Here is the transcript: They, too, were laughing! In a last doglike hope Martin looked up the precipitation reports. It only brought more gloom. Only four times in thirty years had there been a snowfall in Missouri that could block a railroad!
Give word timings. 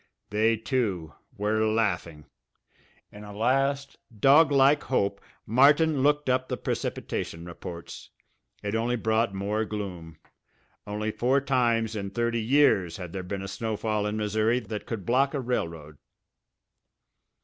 They, 0.31 0.57
too, 0.57 1.13
were 1.37 1.63
laughing! 1.63 2.25
In 3.11 3.23
a 3.23 3.31
last 3.37 3.99
doglike 4.11 4.85
hope 4.85 5.21
Martin 5.45 6.01
looked 6.01 6.27
up 6.27 6.47
the 6.47 6.57
precipitation 6.57 7.45
reports. 7.45 8.09
It 8.63 8.73
only 8.73 8.95
brought 8.95 9.35
more 9.35 9.63
gloom. 9.63 10.17
Only 10.87 11.11
four 11.11 11.39
times 11.39 11.95
in 11.95 12.09
thirty 12.09 12.41
years 12.41 12.97
had 12.97 13.13
there 13.13 13.21
been 13.21 13.43
a 13.43 13.47
snowfall 13.47 14.07
in 14.07 14.17
Missouri 14.17 14.59
that 14.59 14.87
could 14.87 15.05
block 15.05 15.35
a 15.35 15.39
railroad! 15.39 15.99